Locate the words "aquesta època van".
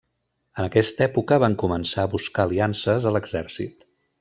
0.69-1.57